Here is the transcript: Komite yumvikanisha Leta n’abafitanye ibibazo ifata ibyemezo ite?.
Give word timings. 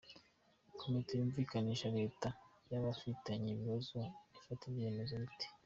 Komite 0.79 1.11
yumvikanisha 1.15 1.87
Leta 1.99 2.29
n’abafitanye 2.69 3.47
ibibazo 3.51 3.97
ifata 4.39 4.63
ibyemezo 4.69 5.13
ite?. 5.29 5.45